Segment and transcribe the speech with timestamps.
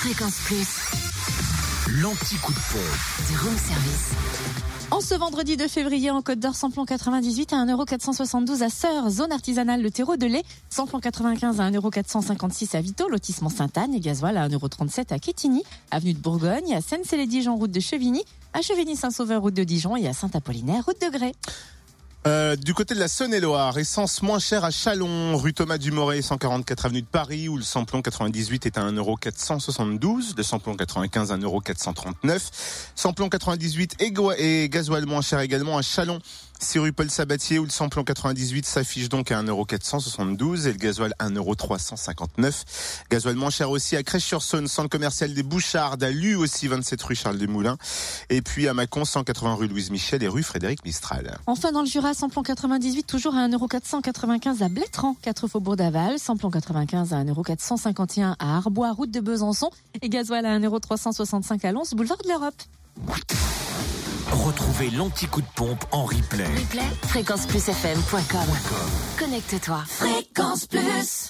[0.00, 2.00] Fréquence Plus.
[2.00, 3.28] L'anti-coup de pompe.
[3.28, 4.12] Du room service.
[4.90, 9.30] En ce vendredi 2 février, en Côte d'Or, samplon 98 à 1,472€ à Sœur, zone
[9.30, 10.42] artisanale Le Terreau de lait.
[10.70, 16.14] Samplon 95 à 1,456€ à Vito, lotissement Sainte-Anne et gasoil à 1,37€ à Quétigny, avenue
[16.14, 18.24] de Bourgogne, à Seine-Célé-Dijon, route de Chevigny,
[18.54, 21.34] à Chevigny-Saint-Sauveur, route de Dijon et à Saint-Apollinaire, route de Grès.
[22.26, 26.84] Euh, du côté de la Saône-et-Loire, essence moins chère à Chalon, rue Thomas Dumoré, 144
[26.84, 32.40] avenue de Paris, où le samplon 98 est à 1,472€, le samplon 95 à 1,439€,
[32.94, 36.18] samplon 98 et, gasoil moins cher également à Chalon,
[36.62, 41.14] c'est rue Paul Sabatier, où le samplon 98 s'affiche donc à 1,472€ et le gasoil
[41.18, 42.64] à 1,359€.
[43.10, 47.14] Gasoil moins cher aussi à Crèche-sur-Saône, centre commercial des Bouchardes, à Lu aussi 27 rue
[47.14, 47.78] Charles Desmoulins,
[48.28, 51.38] et puis à Mâcon, 180 rue Louise Michel et rue Frédéric Mistral.
[51.46, 56.50] Enfin, dans le Jura, samplon 98, toujours à 1,495€ à Blétran, 4 faubourg d'Aval, samplon
[56.50, 59.70] 95 à 1,451€ à Arbois, route de Besançon,
[60.02, 62.62] et gasoil à 1,365€ à Lons, boulevard de l'Europe.
[64.32, 66.44] Retrouvez l'anti-coup de pompe en replay.
[66.44, 68.40] Replay, fréquenceplusfm.com.
[69.18, 69.82] Connecte-toi.
[69.86, 71.28] Fréquence Plus.